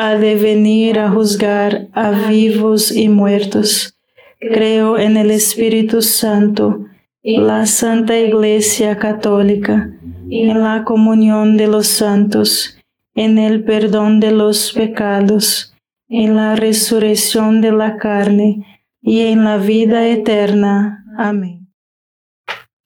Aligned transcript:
ha 0.00 0.14
de 0.14 0.36
venir 0.36 1.00
a 1.00 1.10
juzgar 1.10 1.88
a 1.92 2.10
vivos 2.28 2.92
y 2.92 3.08
muertos. 3.08 3.98
Creo 4.38 4.96
en 4.96 5.16
el 5.16 5.32
Espíritu 5.32 6.02
Santo, 6.02 6.86
la 7.24 7.66
Santa 7.66 8.16
Iglesia 8.16 8.96
Católica, 8.96 9.90
en 10.30 10.62
la 10.62 10.84
comunión 10.84 11.56
de 11.56 11.66
los 11.66 11.88
santos, 11.88 12.78
en 13.16 13.38
el 13.38 13.64
perdón 13.64 14.20
de 14.20 14.30
los 14.30 14.72
pecados, 14.72 15.74
en 16.08 16.36
la 16.36 16.54
resurrección 16.54 17.60
de 17.60 17.72
la 17.72 17.96
carne 17.96 18.84
y 19.02 19.22
en 19.22 19.42
la 19.42 19.56
vida 19.56 20.06
eterna. 20.06 21.04
Amén. 21.18 21.66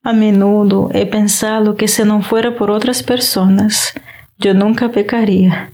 A 0.02 0.14
menudo 0.14 0.88
he 0.94 1.05
pensado 1.05 1.74
que 1.74 1.88
si 1.88 2.05
no 2.05 2.22
fuera 2.22 2.56
por 2.56 2.70
otras 2.70 3.02
personas, 3.02 3.92
yo 4.38 4.55
nunca 4.55 4.90
pecaría. 4.90 5.72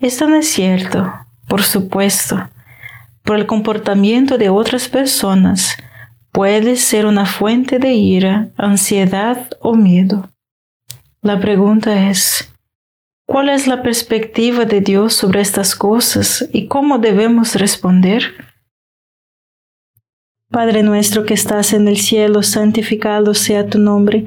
Esto 0.00 0.28
no 0.28 0.36
es 0.36 0.48
cierto, 0.48 1.12
por 1.48 1.62
supuesto. 1.62 2.50
Por 3.22 3.36
el 3.38 3.46
comportamiento 3.46 4.38
de 4.38 4.50
otras 4.50 4.88
personas 4.88 5.76
puede 6.32 6.76
ser 6.76 7.06
una 7.06 7.24
fuente 7.24 7.78
de 7.78 7.94
ira, 7.94 8.50
ansiedad 8.56 9.48
o 9.60 9.74
miedo. 9.74 10.30
La 11.22 11.40
pregunta 11.40 12.10
es, 12.10 12.52
¿cuál 13.26 13.48
es 13.48 13.66
la 13.66 13.82
perspectiva 13.82 14.66
de 14.66 14.80
Dios 14.80 15.14
sobre 15.14 15.40
estas 15.40 15.74
cosas 15.74 16.46
y 16.52 16.68
cómo 16.68 16.98
debemos 16.98 17.54
responder? 17.54 18.34
Padre 20.50 20.82
nuestro 20.82 21.24
que 21.24 21.34
estás 21.34 21.72
en 21.72 21.88
el 21.88 21.96
cielo, 21.96 22.42
santificado 22.42 23.34
sea 23.34 23.66
tu 23.66 23.78
nombre, 23.78 24.26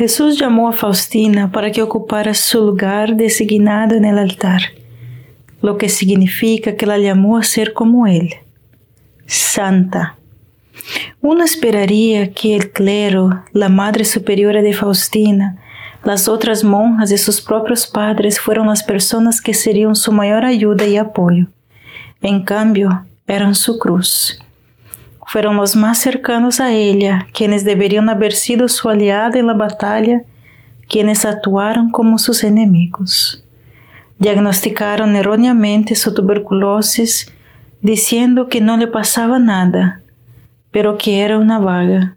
Jesús 0.00 0.38
llamó 0.38 0.70
a 0.70 0.72
Faustina 0.72 1.52
para 1.52 1.70
que 1.70 1.82
ocupara 1.82 2.32
su 2.32 2.64
lugar 2.64 3.16
designado 3.16 3.94
en 3.96 4.06
el 4.06 4.18
altar, 4.18 4.62
lo 5.60 5.76
que 5.76 5.90
significa 5.90 6.74
que 6.74 6.86
la 6.86 6.96
llamó 6.96 7.36
a 7.36 7.42
ser 7.42 7.74
como 7.74 8.06
Él, 8.06 8.32
santa. 9.26 10.16
Uno 11.20 11.44
esperaría 11.44 12.32
que 12.32 12.56
el 12.56 12.72
clero, 12.72 13.44
la 13.52 13.68
madre 13.68 14.06
superiora 14.06 14.62
de 14.62 14.72
Faustina, 14.72 15.58
las 16.02 16.28
otras 16.28 16.64
monjas 16.64 17.12
y 17.12 17.18
sus 17.18 17.42
propios 17.42 17.86
padres 17.86 18.40
fueron 18.40 18.68
las 18.68 18.82
personas 18.82 19.42
que 19.42 19.52
serían 19.52 19.94
su 19.94 20.12
mayor 20.12 20.46
ayuda 20.46 20.86
y 20.86 20.96
apoyo. 20.96 21.48
En 22.22 22.42
cambio, 22.42 23.04
eran 23.26 23.54
su 23.54 23.78
cruz. 23.78 24.40
Fueron 25.32 25.58
los 25.58 25.76
más 25.76 25.98
cercanos 25.98 26.58
a 26.58 26.72
ella, 26.72 27.28
quienes 27.32 27.64
deberían 27.64 28.08
haber 28.08 28.32
sido 28.32 28.66
su 28.66 28.88
aliada 28.88 29.38
en 29.38 29.46
la 29.46 29.52
batalla, 29.52 30.22
quienes 30.88 31.24
actuaron 31.24 31.92
como 31.92 32.18
sus 32.18 32.42
enemigos. 32.42 33.44
Diagnosticaron 34.18 35.14
erróneamente 35.14 35.94
su 35.94 36.14
tuberculosis, 36.14 37.32
diciendo 37.80 38.48
que 38.48 38.60
no 38.60 38.76
le 38.76 38.88
pasaba 38.88 39.38
nada, 39.38 40.02
pero 40.72 40.98
que 40.98 41.20
era 41.20 41.38
una 41.38 41.60
vaga. 41.60 42.16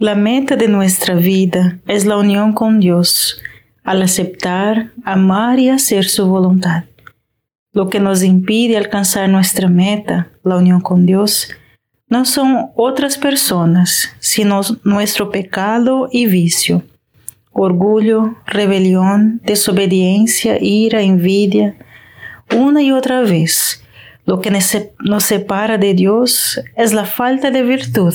La 0.00 0.14
meta 0.14 0.54
de 0.54 0.68
nuestra 0.68 1.16
vida 1.16 1.80
es 1.88 2.06
la 2.06 2.16
unión 2.16 2.52
con 2.52 2.78
Dios, 2.78 3.42
al 3.82 4.00
aceptar, 4.00 4.92
amar 5.02 5.58
y 5.58 5.70
hacer 5.70 6.04
su 6.04 6.28
voluntad. 6.28 6.84
Lo 7.72 7.88
que 7.88 7.98
nos 7.98 8.22
impide 8.22 8.76
alcanzar 8.76 9.28
nuestra 9.28 9.68
meta, 9.68 10.28
la 10.44 10.56
unión 10.56 10.82
con 10.82 11.04
Dios, 11.04 11.48
no 12.06 12.24
son 12.26 12.70
otras 12.76 13.18
personas, 13.18 14.14
sino 14.20 14.60
nuestro 14.84 15.32
pecado 15.32 16.08
y 16.12 16.26
vicio, 16.26 16.84
orgullo, 17.50 18.36
rebelión, 18.46 19.40
desobediencia, 19.42 20.58
ira, 20.60 21.02
envidia. 21.02 21.74
Una 22.54 22.82
y 22.82 22.92
otra 22.92 23.22
vez, 23.22 23.82
lo 24.26 24.40
que 24.40 24.52
nos 24.52 25.24
separa 25.24 25.76
de 25.76 25.94
Dios 25.94 26.60
es 26.76 26.92
la 26.92 27.04
falta 27.04 27.50
de 27.50 27.64
virtud, 27.64 28.14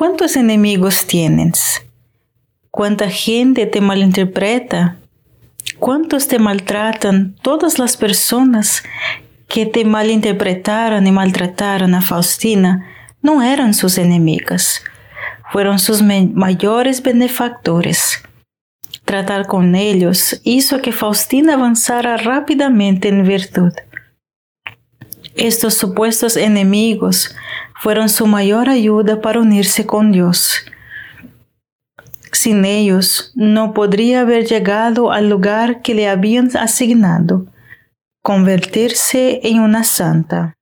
¿Cuántos 0.00 0.36
enemigos 0.36 1.06
tienes? 1.06 1.82
¿Cuánta 2.70 3.10
gente 3.10 3.66
te 3.66 3.82
malinterpreta? 3.82 4.96
¿Cuántos 5.78 6.26
te 6.26 6.38
maltratan? 6.38 7.36
Todas 7.42 7.78
las 7.78 7.98
personas 7.98 8.82
que 9.46 9.66
te 9.66 9.84
malinterpretaron 9.84 11.06
y 11.06 11.12
maltrataron 11.12 11.94
a 11.94 12.00
Faustina 12.00 12.86
no 13.20 13.42
eran 13.42 13.74
sus 13.74 13.98
enemigas, 13.98 14.82
fueron 15.52 15.78
sus 15.78 16.00
mayores 16.00 17.02
benefactores. 17.02 18.22
Tratar 19.04 19.46
con 19.46 19.74
ellos 19.74 20.40
hizo 20.44 20.80
que 20.80 20.92
Faustina 20.92 21.52
avanzara 21.52 22.16
rápidamente 22.16 23.08
en 23.08 23.28
virtud. 23.28 23.74
Estos 25.34 25.74
supuestos 25.74 26.38
enemigos 26.38 27.36
fueron 27.80 28.10
su 28.10 28.26
mayor 28.26 28.68
ayuda 28.68 29.22
para 29.22 29.40
unirse 29.40 29.86
con 29.86 30.12
Dios. 30.12 30.66
Sin 32.30 32.66
ellos 32.66 33.32
no 33.34 33.72
podría 33.72 34.20
haber 34.20 34.44
llegado 34.44 35.12
al 35.12 35.30
lugar 35.30 35.80
que 35.80 35.94
le 35.94 36.06
habían 36.06 36.54
asignado, 36.58 37.46
convertirse 38.22 39.40
en 39.44 39.60
una 39.60 39.84
santa. 39.84 40.54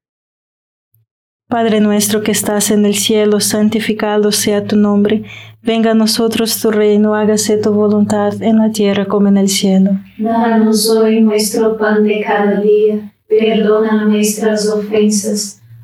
Padre 1.49 1.81
nuestro 1.81 2.23
que 2.23 2.31
estás 2.31 2.71
en 2.71 2.87
el 2.87 2.95
cielo, 2.95 3.41
santificado 3.41 4.31
sea 4.31 4.65
tu 4.65 4.77
nombre, 4.77 5.25
venga 5.61 5.91
a 5.91 5.95
nosotros 5.95 6.61
tu 6.61 6.71
reino, 6.71 7.17
hágase 7.17 7.57
tu 7.57 7.73
voluntad 7.73 8.41
en 8.43 8.59
la 8.59 8.71
tierra 8.71 9.07
como 9.07 9.27
en 9.27 9.39
el 9.39 9.49
cielo. 9.49 9.91
Danos 10.19 10.89
hoy 10.89 11.21
nuestro 11.21 11.77
pan 11.77 12.05
de 12.05 12.23
cada 12.25 12.61
día, 12.61 13.13
perdona 13.29 14.05
nuestras 14.05 14.69
ofensas, 14.69 15.58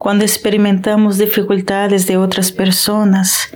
Cuando 0.00 0.24
experimentamos 0.24 1.18
dificultades 1.18 2.06
de 2.06 2.16
otras 2.16 2.52
personas, 2.52 3.54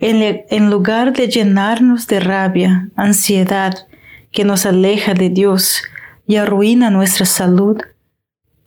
en, 0.00 0.68
lugar 0.68 1.12
de 1.12 1.28
llenarnos 1.28 2.08
de 2.08 2.18
rabia, 2.18 2.88
ansiedad, 2.96 3.86
que 4.32 4.44
nos 4.44 4.66
aleja 4.66 5.14
de 5.14 5.28
Dios 5.28 5.84
y 6.26 6.34
arruina 6.34 6.90
nuestra 6.90 7.26
salud, 7.26 7.80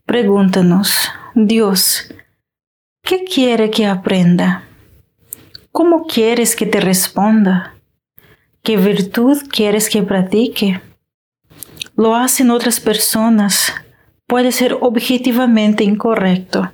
pregúntanos, 0.06 1.10
Dios, 1.36 2.14
¿qué 3.04 3.26
quiere 3.26 3.72
que 3.72 3.86
aprenda? 3.86 4.64
¿Cómo 5.74 6.08
quieres 6.08 6.56
que 6.56 6.66
te 6.66 6.80
responda? 6.80 7.76
¿Qué 8.64 8.78
virtud 8.78 9.38
quieres 9.52 9.90
que 9.90 10.02
practique? 10.02 10.80
Lo 11.98 12.16
hacen 12.16 12.52
otras 12.52 12.80
personas. 12.80 13.74
Puede 14.28 14.54
ser 14.54 14.78
objetivamente 14.80 15.84
incorrecto 15.84 16.72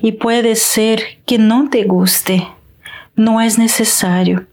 y 0.00 0.12
puede 0.12 0.56
ser 0.56 1.02
que 1.26 1.38
no 1.38 1.68
te 1.70 1.84
guste. 1.84 2.46
No 3.14 3.40
es 3.40 3.58
necesario. 3.58 4.46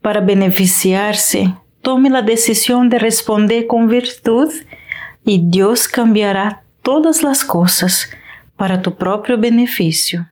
Para 0.00 0.20
beneficiarse, 0.20 1.54
tome 1.82 2.10
la 2.10 2.22
decisión 2.22 2.88
de 2.88 2.98
responder 2.98 3.66
con 3.66 3.88
virtud 3.88 4.52
y 5.24 5.42
Dios 5.44 5.88
cambiará 5.88 6.62
todas 6.82 7.22
las 7.22 7.44
cosas 7.44 8.10
para 8.56 8.82
tu 8.82 8.96
propio 8.96 9.38
beneficio. 9.38 10.31